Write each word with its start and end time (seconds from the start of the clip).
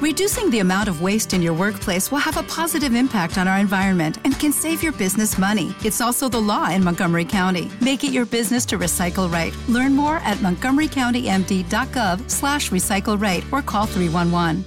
Reducing 0.00 0.48
the 0.50 0.60
amount 0.60 0.88
of 0.88 1.02
waste 1.02 1.34
in 1.34 1.42
your 1.42 1.54
workplace 1.54 2.12
will 2.12 2.20
have 2.20 2.36
a 2.36 2.44
positive 2.44 2.94
impact 2.94 3.36
on 3.36 3.48
our 3.48 3.58
environment 3.58 4.18
and 4.22 4.38
can 4.38 4.52
save 4.52 4.80
your 4.80 4.92
business 4.92 5.36
money. 5.36 5.74
It's 5.84 6.00
also 6.00 6.28
the 6.28 6.40
law 6.40 6.70
in 6.70 6.84
Montgomery 6.84 7.24
County. 7.24 7.68
Make 7.80 8.04
it 8.04 8.12
your 8.12 8.24
business 8.24 8.64
to 8.66 8.78
recycle 8.78 9.28
right. 9.28 9.52
Learn 9.66 9.96
more 9.96 10.18
at 10.18 10.38
montgomerycountymd.gov 10.38 12.30
slash 12.30 12.70
recycle 12.70 13.20
right 13.20 13.42
or 13.50 13.60
call 13.60 13.86
311. 13.86 14.64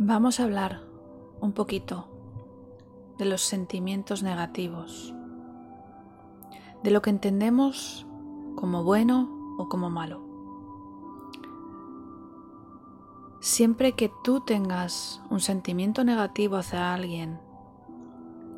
Vamos 0.00 0.40
a 0.40 0.42
hablar 0.42 0.80
un 1.40 1.52
poquito 1.52 2.08
de 3.18 3.24
los 3.24 3.42
sentimientos 3.42 4.24
negativos, 4.24 5.14
de 6.82 6.90
lo 6.90 7.02
que 7.02 7.10
entendemos 7.10 8.04
como 8.56 8.82
bueno 8.82 9.28
o 9.58 9.68
como 9.68 9.90
malo. 9.90 10.27
Siempre 13.58 13.90
que 13.90 14.08
tú 14.22 14.40
tengas 14.40 15.20
un 15.30 15.40
sentimiento 15.40 16.04
negativo 16.04 16.54
hacia 16.54 16.94
alguien, 16.94 17.40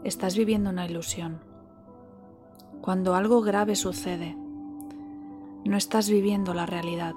estás 0.04 0.36
viviendo 0.36 0.68
una 0.68 0.84
ilusión. 0.84 1.40
Cuando 2.82 3.14
algo 3.14 3.40
grave 3.40 3.76
sucede, 3.76 4.36
no 5.64 5.78
estás 5.78 6.10
viviendo 6.10 6.52
la 6.52 6.66
realidad. 6.66 7.14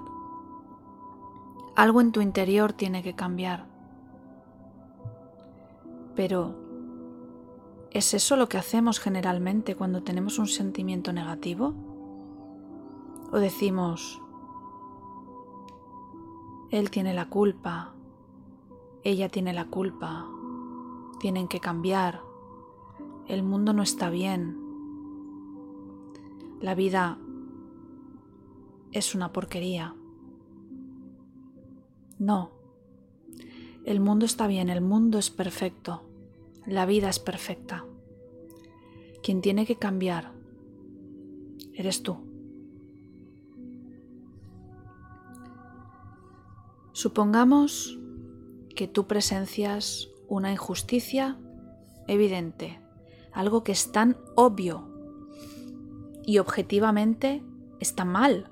Algo 1.75 1.99
en 1.99 2.13
tu 2.13 2.21
interior 2.21 2.71
tiene 2.71 3.03
que 3.03 3.15
cambiar. 3.15 3.65
Pero, 6.15 6.55
¿es 7.91 8.13
eso 8.13 8.37
lo 8.37 8.47
que 8.47 8.57
hacemos 8.57 9.01
generalmente 9.01 9.75
cuando 9.75 10.03
tenemos 10.03 10.39
un 10.39 10.47
sentimiento 10.47 11.11
negativo? 11.11 11.73
¿O 13.33 13.39
decimos, 13.39 14.21
él 16.73 16.89
tiene 16.89 17.13
la 17.13 17.29
culpa, 17.29 17.93
ella 19.03 19.29
tiene 19.29 19.53
la 19.53 19.65
culpa, 19.65 20.27
tienen 21.19 21.47
que 21.47 21.59
cambiar, 21.59 22.21
el 23.27 23.43
mundo 23.43 23.73
no 23.73 23.83
está 23.83 24.09
bien, 24.09 24.57
la 26.61 26.73
vida 26.73 27.19
es 28.91 29.13
una 29.13 29.31
porquería. 29.31 29.93
No, 32.17 32.49
el 33.85 33.99
mundo 33.99 34.25
está 34.25 34.47
bien, 34.47 34.69
el 34.69 34.81
mundo 34.81 35.19
es 35.19 35.29
perfecto, 35.29 36.01
la 36.65 36.87
vida 36.87 37.07
es 37.07 37.19
perfecta. 37.19 37.85
Quien 39.21 39.41
tiene 39.41 39.67
que 39.67 39.75
cambiar 39.75 40.31
eres 41.75 42.01
tú. 42.01 42.32
Supongamos 46.93 47.99
que 48.75 48.87
tú 48.87 49.07
presencias 49.07 50.09
una 50.27 50.51
injusticia 50.51 51.39
evidente, 52.07 52.79
algo 53.31 53.63
que 53.63 53.71
es 53.71 53.91
tan 53.91 54.15
obvio 54.35 54.87
y 56.23 56.37
objetivamente 56.37 57.43
está 57.79 58.05
mal. 58.05 58.51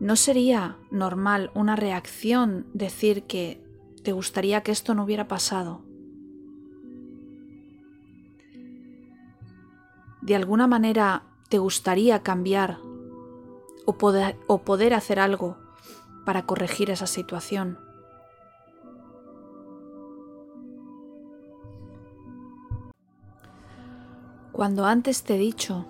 ¿No 0.00 0.16
sería 0.16 0.78
normal 0.90 1.50
una 1.54 1.76
reacción 1.76 2.68
decir 2.72 3.24
que 3.24 3.62
te 4.02 4.12
gustaría 4.12 4.62
que 4.62 4.72
esto 4.72 4.94
no 4.94 5.04
hubiera 5.04 5.28
pasado? 5.28 5.82
¿De 10.22 10.34
alguna 10.34 10.66
manera 10.66 11.24
te 11.50 11.58
gustaría 11.58 12.22
cambiar 12.22 12.87
o 13.88 13.96
poder, 13.96 14.92
hacer 14.92 15.18
algo 15.18 15.56
para 16.26 16.44
corregir 16.44 16.90
esa 16.90 17.06
situación. 17.06 17.78
Cuando 24.52 24.84
antes 24.84 25.22
te 25.22 25.36
he 25.36 25.38
dicho 25.38 25.86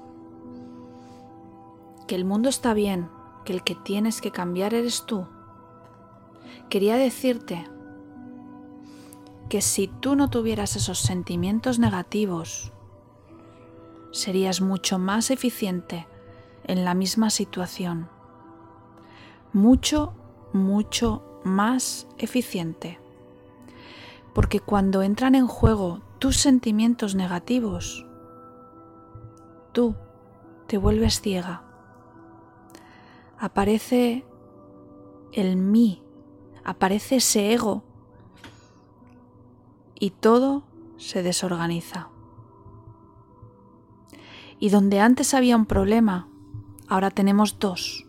que 2.06 2.15
el 2.15 2.25
mundo 2.25 2.49
está 2.49 2.73
bien, 2.73 3.09
que 3.45 3.53
el 3.53 3.65
que 3.65 3.75
tienes 3.75 4.21
que 4.21 4.31
cambiar 4.31 4.75
eres 4.75 5.05
tú, 5.05 5.27
quería 6.69 6.97
decirte 6.97 7.67
que 9.49 9.61
si 9.61 9.89
tú 9.89 10.15
no 10.15 10.31
tuvieras 10.31 10.77
esos 10.77 11.00
sentimientos 11.00 11.81
negativos, 11.81 12.73
serías 14.12 14.61
mucho 14.61 15.00
más 15.00 15.33
eficiente 15.33 16.06
en 16.69 16.84
la 16.84 16.95
misma 16.95 17.31
situación. 17.31 18.09
Mucho, 19.53 20.15
mucho 20.53 21.25
más 21.43 22.06
eficiente. 22.19 23.01
Porque 24.34 24.61
cuando 24.61 25.03
entran 25.03 25.34
en 25.34 25.49
juego 25.49 26.01
tus 26.21 26.37
sentimientos 26.37 27.17
negativos, 27.17 28.06
tú 29.73 29.97
te 30.69 30.79
vuelves 30.79 31.21
ciega. 31.21 31.65
Aparece 33.39 34.25
el 35.33 35.56
mí, 35.56 36.03
aparece 36.65 37.17
ese 37.17 37.53
ego 37.53 37.83
y 39.95 40.11
todo 40.11 40.65
se 40.97 41.23
desorganiza. 41.23 42.11
Y 44.61 44.71
donde 44.71 45.00
antes 45.00 45.35
había 45.35 45.56
un 45.56 45.67
problema, 45.67 46.28
ahora 46.88 47.10
tenemos 47.10 47.59
dos. 47.59 48.06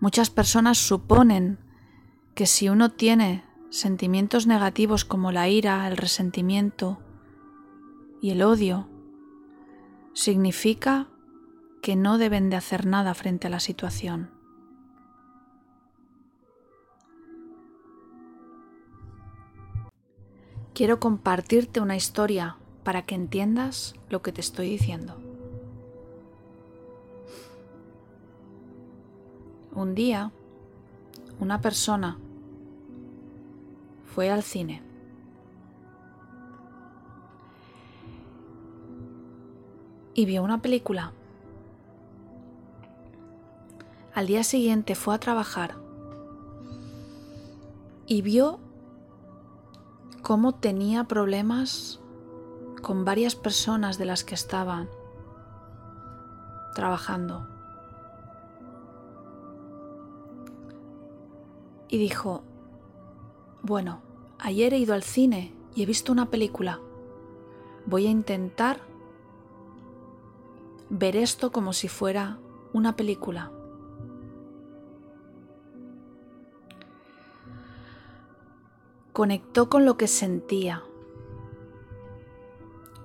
Muchas 0.00 0.30
personas 0.30 0.78
suponen 0.78 1.58
que 2.34 2.46
si 2.46 2.68
uno 2.68 2.90
tiene 2.90 3.44
sentimientos 3.68 4.46
negativos 4.46 5.04
como 5.04 5.30
la 5.30 5.48
ira, 5.48 5.86
el 5.86 5.96
resentimiento 5.96 6.98
y 8.22 8.30
el 8.30 8.42
odio, 8.42 8.88
significa 10.14 11.08
que 11.82 11.96
no 11.96 12.18
deben 12.18 12.50
de 12.50 12.56
hacer 12.56 12.86
nada 12.86 13.14
frente 13.14 13.46
a 13.46 13.50
la 13.50 13.60
situación. 13.60 14.30
Quiero 20.74 20.98
compartirte 20.98 21.80
una 21.80 21.96
historia 21.96 22.56
para 22.84 23.02
que 23.02 23.14
entiendas 23.14 23.94
lo 24.08 24.22
que 24.22 24.32
te 24.32 24.40
estoy 24.40 24.70
diciendo. 24.70 25.19
Un 29.80 29.94
día, 29.94 30.30
una 31.38 31.62
persona 31.62 32.18
fue 34.04 34.28
al 34.30 34.42
cine. 34.42 34.82
Y 40.12 40.26
vio 40.26 40.42
una 40.42 40.60
película. 40.60 41.14
Al 44.12 44.26
día 44.26 44.44
siguiente 44.44 44.94
fue 44.94 45.14
a 45.14 45.18
trabajar 45.18 45.76
y 48.06 48.20
vio 48.20 48.60
cómo 50.20 50.56
tenía 50.56 51.04
problemas 51.04 52.00
con 52.82 53.06
varias 53.06 53.34
personas 53.34 53.96
de 53.96 54.04
las 54.04 54.24
que 54.24 54.34
estaban 54.34 54.90
trabajando. 56.74 57.59
Y 61.90 61.98
dijo, 61.98 62.44
bueno, 63.62 64.00
ayer 64.38 64.72
he 64.72 64.78
ido 64.78 64.94
al 64.94 65.02
cine 65.02 65.52
y 65.74 65.82
he 65.82 65.86
visto 65.86 66.12
una 66.12 66.30
película. 66.30 66.78
Voy 67.84 68.06
a 68.06 68.10
intentar 68.10 68.80
ver 70.88 71.16
esto 71.16 71.50
como 71.50 71.72
si 71.72 71.88
fuera 71.88 72.38
una 72.72 72.94
película. 72.94 73.50
Conectó 79.12 79.68
con 79.68 79.84
lo 79.84 79.96
que 79.96 80.06
sentía 80.06 80.84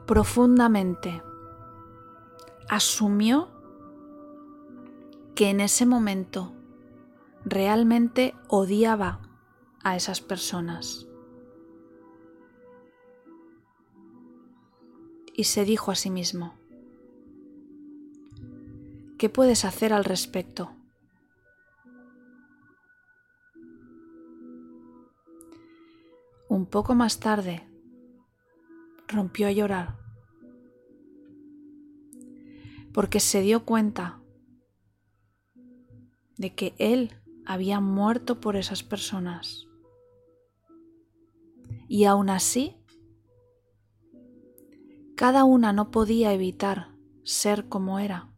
profundamente. 0.05 1.23
Asumió 2.69 3.47
que 5.33 5.49
en 5.49 5.59
ese 5.59 5.87
momento 5.87 6.51
realmente 7.45 8.33
odiaba 8.47 9.21
a 9.83 9.95
esas 9.95 10.19
personas. 10.19 11.07
Y 15.33 15.43
se 15.43 15.63
dijo 15.63 15.91
a 15.91 15.95
sí 15.95 16.09
mismo, 16.09 16.55
¿qué 19.17 19.29
puedes 19.29 19.63
hacer 19.63 19.93
al 19.93 20.05
respecto? 20.05 20.71
Un 26.49 26.65
poco 26.65 26.95
más 26.95 27.19
tarde 27.19 27.67
rompió 29.07 29.47
a 29.47 29.51
llorar, 29.51 29.97
porque 32.93 33.19
se 33.19 33.41
dio 33.41 33.65
cuenta 33.65 34.21
de 36.37 36.55
que 36.55 36.73
él 36.79 37.11
había 37.45 37.79
muerto 37.79 38.39
por 38.39 38.55
esas 38.55 38.83
personas. 38.83 39.67
Y 41.87 42.05
aún 42.05 42.29
así, 42.29 42.75
cada 45.15 45.43
una 45.43 45.71
no 45.71 45.91
podía 45.91 46.33
evitar 46.33 46.95
ser 47.23 47.69
como 47.69 47.99
era. 47.99 48.31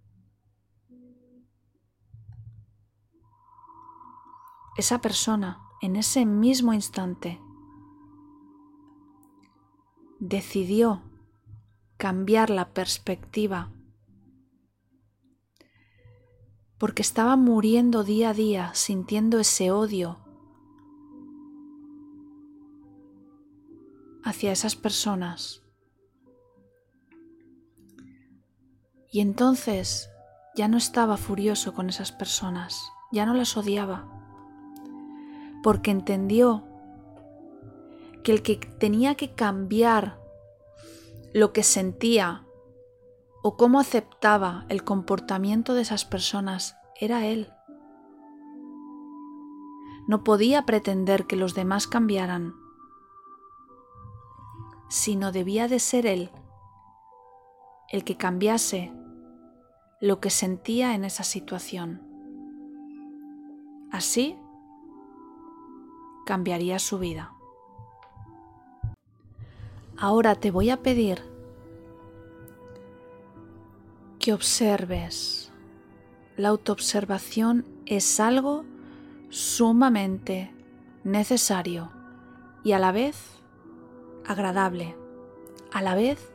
Esa 4.77 5.01
persona, 5.01 5.59
en 5.81 5.95
ese 5.95 6.25
mismo 6.25 6.73
instante, 6.73 7.41
decidió 10.19 11.01
cambiar 11.97 12.49
la 12.51 12.73
perspectiva 12.73 13.71
porque 16.77 17.01
estaba 17.01 17.35
muriendo 17.35 18.03
día 18.03 18.29
a 18.29 18.33
día 18.33 18.71
sintiendo 18.73 19.39
ese 19.39 19.71
odio 19.71 20.19
hacia 24.23 24.51
esas 24.51 24.75
personas. 24.75 25.63
Y 29.09 29.21
entonces 29.21 30.09
ya 30.55 30.67
no 30.67 30.77
estaba 30.77 31.17
furioso 31.17 31.73
con 31.73 31.89
esas 31.89 32.11
personas, 32.11 32.91
ya 33.11 33.25
no 33.25 33.33
las 33.33 33.55
odiaba, 33.55 34.07
porque 35.63 35.91
entendió 35.91 36.67
que 38.23 38.33
el 38.33 38.41
que 38.41 38.57
tenía 38.57 39.15
que 39.15 39.33
cambiar 39.33 40.19
lo 41.33 41.53
que 41.53 41.63
sentía 41.63 42.46
o 43.41 43.57
cómo 43.57 43.79
aceptaba 43.79 44.65
el 44.69 44.83
comportamiento 44.83 45.73
de 45.73 45.81
esas 45.81 46.05
personas 46.05 46.75
era 46.99 47.25
él. 47.25 47.51
No 50.07 50.23
podía 50.23 50.65
pretender 50.65 51.27
que 51.27 51.35
los 51.35 51.53
demás 51.53 51.87
cambiaran, 51.87 52.55
sino 54.89 55.31
debía 55.31 55.67
de 55.67 55.79
ser 55.79 56.05
él 56.05 56.31
el 57.89 58.03
que 58.03 58.17
cambiase 58.17 58.91
lo 60.01 60.19
que 60.19 60.29
sentía 60.29 60.93
en 60.93 61.05
esa 61.05 61.23
situación. 61.23 62.01
Así 63.91 64.37
cambiaría 66.25 66.79
su 66.79 66.99
vida. 66.99 67.33
Ahora 69.97 70.35
te 70.35 70.51
voy 70.51 70.69
a 70.69 70.83
pedir 70.83 71.36
que 74.27 74.33
observes. 74.33 75.53
La 76.35 76.49
autoobservación 76.49 77.65
es 77.85 78.19
algo 78.19 78.65
sumamente 79.29 80.53
necesario 81.05 81.93
y 82.61 82.73
a 82.73 82.79
la 82.79 82.91
vez 82.91 83.15
agradable, 84.25 84.97
a 85.71 85.81
la 85.81 85.95
vez 85.95 86.33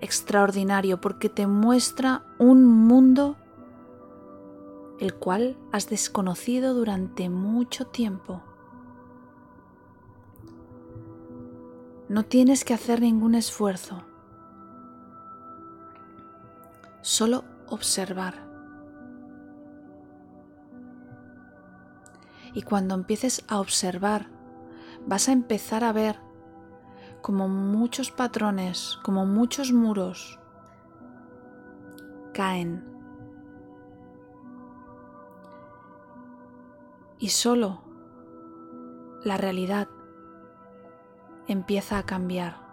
extraordinario 0.00 1.00
porque 1.00 1.28
te 1.28 1.48
muestra 1.48 2.22
un 2.38 2.64
mundo 2.64 3.36
el 5.00 5.12
cual 5.12 5.56
has 5.72 5.88
desconocido 5.88 6.72
durante 6.72 7.30
mucho 7.30 7.88
tiempo. 7.88 8.42
No 12.08 12.24
tienes 12.26 12.64
que 12.64 12.74
hacer 12.74 13.00
ningún 13.00 13.34
esfuerzo, 13.34 14.04
solo 17.04 17.44
observar. 17.68 18.34
Y 22.54 22.62
cuando 22.62 22.94
empieces 22.94 23.44
a 23.46 23.60
observar, 23.60 24.28
vas 25.06 25.28
a 25.28 25.32
empezar 25.32 25.84
a 25.84 25.92
ver 25.92 26.18
como 27.20 27.46
muchos 27.46 28.10
patrones, 28.10 28.98
como 29.02 29.26
muchos 29.26 29.70
muros 29.70 30.40
caen. 32.32 32.82
Y 37.18 37.28
solo 37.28 37.82
la 39.24 39.36
realidad 39.36 39.88
empieza 41.48 41.98
a 41.98 42.06
cambiar. 42.06 42.63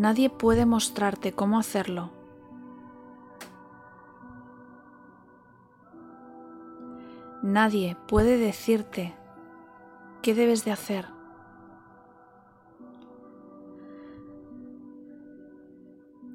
Nadie 0.00 0.30
puede 0.30 0.64
mostrarte 0.64 1.32
cómo 1.32 1.58
hacerlo. 1.58 2.10
Nadie 7.42 7.98
puede 8.08 8.38
decirte 8.38 9.14
qué 10.22 10.32
debes 10.32 10.64
de 10.64 10.72
hacer. 10.72 11.04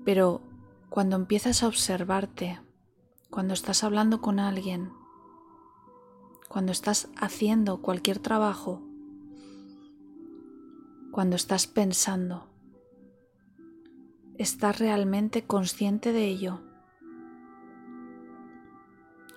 Pero 0.04 0.42
cuando 0.92 1.16
empiezas 1.16 1.64
a 1.64 1.68
observarte, 1.68 2.62
cuando 3.32 3.56
estás 3.56 3.84
hablando 3.84 4.22
con 4.22 4.40
alguien, 4.40 4.94
cuando 6.50 6.72
estás 6.72 7.10
haciendo 7.18 7.82
cualquier 7.82 8.20
trabajo, 8.20 8.84
cuando 11.12 11.36
estás 11.36 11.66
pensando, 11.66 12.46
¿estás 14.38 14.80
realmente 14.80 15.46
consciente 15.46 16.12
de 16.12 16.26
ello? 16.26 16.62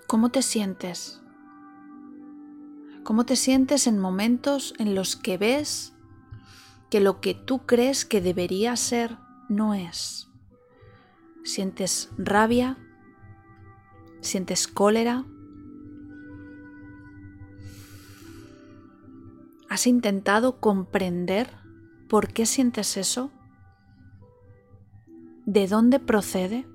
¿Cómo 0.07 0.31
te 0.31 0.43
sientes? 0.43 1.23
¿Cómo 3.05 3.25
te 3.25 3.37
sientes 3.37 3.87
en 3.87 3.99
momentos 3.99 4.75
en 4.79 4.95
los 4.95 5.17
que 5.17 5.39
ves 5.39 5.95
que 6.91 7.01
lo 7.01 7.21
que 7.21 7.35
tú 7.35 7.67
crees 7.67 8.05
que 8.05 8.21
debería 8.21 8.77
ser 8.77 9.19
no 9.49 9.75
es? 9.75 10.29
¿Sientes 11.45 12.11
rabia? 12.19 12.79
¿Sientes 14.21 14.67
cólera? 14.67 15.25
¿Has 19.69 19.87
intentado 19.87 20.61
comprender 20.61 21.59
¿Por 22.09 22.33
qué 22.33 22.47
sientes 22.47 22.97
eso? 22.97 23.31
¿De 25.51 25.67
dónde 25.67 25.99
procede? 25.99 26.69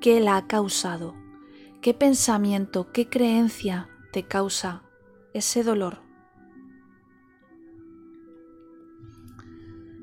¿Qué 0.00 0.20
la 0.20 0.36
ha 0.36 0.46
causado? 0.46 1.16
¿Qué 1.80 1.92
pensamiento, 1.92 2.92
qué 2.92 3.08
creencia 3.08 3.88
te 4.12 4.22
causa 4.22 4.84
ese 5.34 5.64
dolor? 5.64 5.98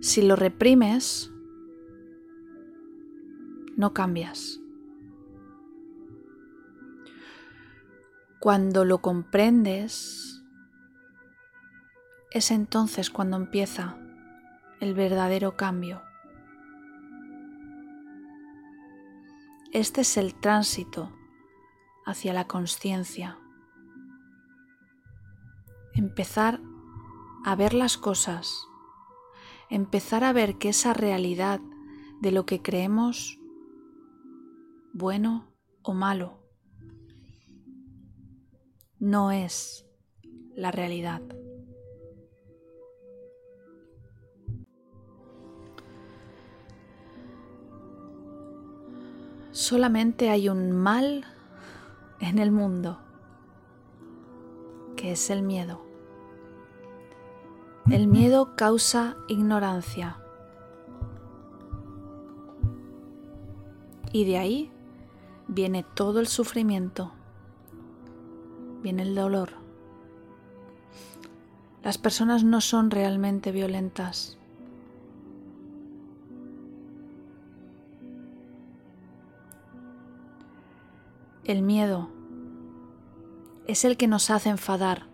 Si 0.01 0.21
lo 0.21 0.35
reprimes, 0.35 1.31
no 3.77 3.93
cambias. 3.93 4.59
Cuando 8.41 8.83
lo 8.83 8.97
comprendes, 8.97 10.43
es 12.31 12.51
entonces 12.51 13.09
cuando 13.09 13.37
empieza 13.37 13.97
el 14.79 14.93
verdadero 14.93 15.57
cambio. 15.57 16.01
Este 19.71 20.01
es 20.01 20.17
el 20.17 20.33
tránsito 20.33 21.11
hacia 22.05 22.33
la 22.33 22.47
conciencia. 22.47 23.37
Empezar 25.93 26.61
a 27.45 27.55
ver 27.55 27.73
las 27.73 27.97
cosas, 27.97 28.65
empezar 29.69 30.23
a 30.23 30.33
ver 30.33 30.57
que 30.57 30.69
esa 30.69 30.93
realidad 30.93 31.59
de 32.21 32.31
lo 32.31 32.45
que 32.45 32.61
creemos 32.61 33.39
bueno 34.93 35.53
o 35.83 35.93
malo 35.93 36.39
no 38.99 39.31
es 39.31 39.85
la 40.55 40.71
realidad. 40.71 41.21
Solamente 49.59 50.29
hay 50.29 50.47
un 50.47 50.71
mal 50.71 51.25
en 52.21 52.39
el 52.39 52.49
mundo, 52.49 52.97
que 54.95 55.11
es 55.11 55.29
el 55.29 55.41
miedo. 55.41 55.81
El 57.91 58.07
miedo 58.07 58.55
causa 58.55 59.17
ignorancia. 59.27 60.15
Y 64.13 64.23
de 64.23 64.37
ahí 64.37 64.71
viene 65.49 65.83
todo 65.93 66.21
el 66.21 66.27
sufrimiento, 66.27 67.11
viene 68.81 69.01
el 69.01 69.13
dolor. 69.13 69.49
Las 71.83 71.97
personas 71.97 72.45
no 72.45 72.61
son 72.61 72.91
realmente 72.91 73.51
violentas. 73.51 74.38
El 81.49 81.63
miedo 81.63 82.11
es 83.65 83.83
el 83.83 83.97
que 83.97 84.07
nos 84.07 84.29
hace 84.29 84.49
enfadar. 84.49 85.07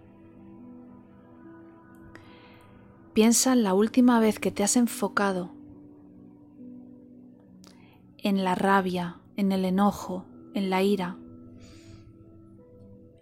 Piensa 3.13 3.53
en 3.53 3.63
la 3.63 3.73
última 3.73 4.19
vez 4.19 4.37
que 4.37 4.51
te 4.51 4.61
has 4.61 4.75
enfocado 4.75 5.51
en 8.17 8.43
la 8.43 8.53
rabia, 8.53 9.21
en 9.37 9.53
el 9.53 9.63
enojo, 9.63 10.25
en 10.53 10.69
la 10.69 10.83
ira. 10.83 11.17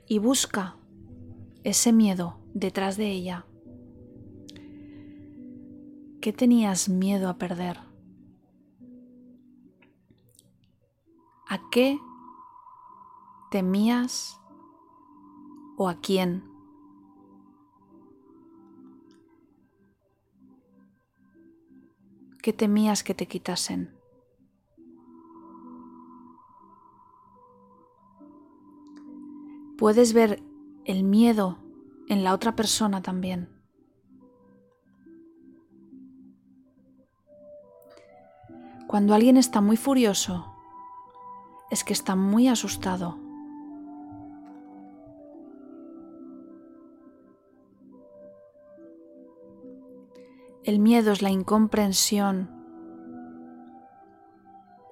Y 0.08 0.18
busca 0.18 0.78
ese 1.64 1.94
miedo 1.94 2.40
detrás 2.56 2.98
de 2.98 3.12
ella. 3.12 3.46
¿Qué 6.20 6.34
tenías 6.34 6.90
miedo 6.90 7.30
a 7.30 7.38
perder? 7.38 7.78
¿A 11.48 11.60
qué 11.70 12.00
temías 13.54 14.42
o 15.78 15.88
a 15.88 16.02
quién? 16.02 16.44
¿Qué 22.42 22.52
temías 22.52 23.04
que 23.04 23.14
te 23.14 23.28
quitasen? 23.28 23.94
puedes 29.84 30.14
ver 30.14 30.42
el 30.86 31.04
miedo 31.04 31.58
en 32.08 32.24
la 32.24 32.34
otra 32.34 32.56
persona 32.56 33.02
también. 33.02 33.50
Cuando 38.88 39.14
alguien 39.14 39.36
está 39.36 39.60
muy 39.60 39.76
furioso, 39.76 40.56
es 41.70 41.84
que 41.84 41.92
está 41.92 42.16
muy 42.16 42.48
asustado. 42.48 43.23
El 50.66 50.80
miedo 50.80 51.12
es 51.12 51.22
la 51.22 51.30
incomprensión, 51.30 52.50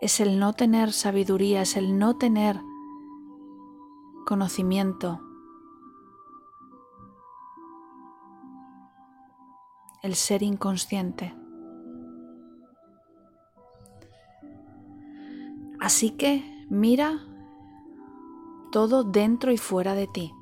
es 0.02 0.20
el 0.20 0.38
no 0.38 0.52
tener 0.52 0.92
sabiduría, 0.92 1.62
es 1.62 1.78
el 1.78 1.98
no 1.98 2.18
tener 2.18 2.60
conocimiento, 4.26 5.22
el 10.04 10.16
ser 10.16 10.44
inconsciente. 10.44 11.34
Así 15.80 16.12
que 16.12 16.44
mira 16.70 17.26
todo 18.74 19.06
dentro 19.06 19.54
y 19.54 19.58
fuera 19.58 19.96
de 19.96 20.08
ti. 20.08 20.34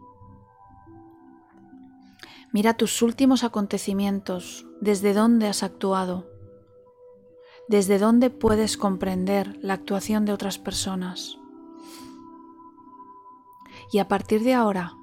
Mira 2.52 2.74
tus 2.74 3.04
últimos 3.04 3.44
acontecimientos, 3.44 4.66
desde 4.82 5.14
dónde 5.14 5.48
has 5.48 5.64
actuado, 5.64 6.28
desde 7.68 8.00
dónde 8.00 8.30
puedes 8.30 8.78
comprender 8.78 9.58
la 9.62 9.74
actuación 9.74 10.26
de 10.26 10.34
otras 10.34 10.58
personas. 10.58 11.38
Y 13.92 14.00
a 14.00 14.08
partir 14.08 14.44
de 14.44 14.54
ahora, 14.54 14.94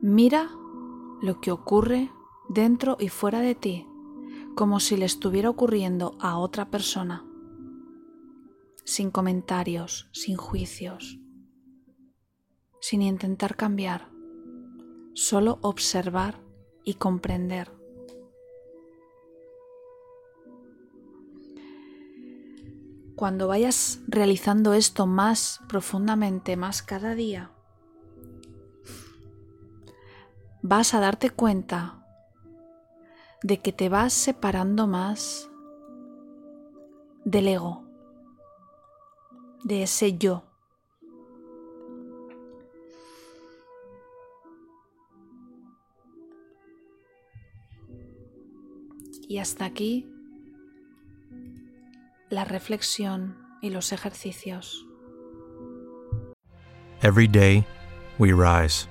mira 0.00 0.50
lo 1.22 1.40
que 1.40 1.50
ocurre 1.50 2.10
dentro 2.48 2.96
y 3.00 3.08
fuera 3.08 3.40
de 3.40 3.54
ti 3.54 3.86
como 4.56 4.80
si 4.80 4.96
le 4.96 5.04
estuviera 5.04 5.50
ocurriendo 5.50 6.16
a 6.18 6.38
otra 6.38 6.70
persona, 6.70 7.26
sin 8.84 9.10
comentarios, 9.10 10.08
sin 10.12 10.36
juicios, 10.36 11.18
sin 12.80 13.02
intentar 13.02 13.54
cambiar, 13.56 14.08
solo 15.12 15.58
observar 15.60 16.45
y 16.86 16.94
comprender. 16.94 17.76
cuando 23.16 23.48
vayas 23.48 24.00
realizando 24.06 24.74
esto 24.74 25.06
más 25.06 25.60
profundamente, 25.68 26.54
más 26.56 26.82
cada 26.82 27.14
día, 27.14 27.50
vas 30.60 30.92
a 30.92 31.00
darte 31.00 31.30
cuenta 31.30 32.06
de 33.42 33.60
que 33.62 33.72
te 33.72 33.88
vas 33.88 34.12
separando 34.12 34.86
más 34.86 35.50
del 37.24 37.48
ego, 37.48 37.84
de 39.64 39.84
ese 39.84 40.18
yo. 40.18 40.45
Y 49.28 49.38
hasta 49.38 49.64
aquí 49.64 50.06
la 52.30 52.44
reflexión 52.44 53.34
y 53.60 53.70
los 53.70 53.92
ejercicios. 53.92 54.84
Every 57.02 57.26
day, 57.26 57.66
we 58.18 58.32
rise, 58.32 58.88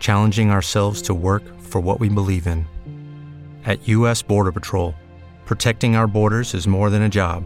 challenging 0.00 0.50
ourselves 0.50 1.02
to 1.02 1.14
work 1.14 1.42
for 1.60 1.80
what 1.80 2.00
we 2.00 2.08
believe 2.08 2.46
in. 2.46 2.66
At 3.64 3.86
U.S. 3.88 4.22
Border 4.22 4.52
Patrol, 4.52 4.94
protecting 5.44 5.96
our 5.96 6.06
borders 6.06 6.54
is 6.54 6.66
more 6.66 6.90
than 6.90 7.02
a 7.02 7.08
job, 7.08 7.44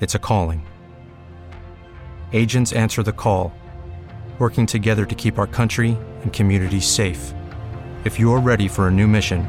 it's 0.00 0.14
a 0.14 0.18
calling. 0.18 0.66
Agents 2.32 2.72
answer 2.72 3.02
the 3.02 3.12
call, 3.12 3.52
working 4.38 4.66
together 4.66 5.06
to 5.06 5.14
keep 5.14 5.38
our 5.38 5.46
country 5.46 5.96
and 6.22 6.32
communities 6.32 6.86
safe. 6.86 7.32
If 8.04 8.18
you 8.18 8.32
are 8.32 8.40
ready 8.40 8.68
for 8.68 8.86
a 8.86 8.92
new 8.92 9.08
mission, 9.08 9.48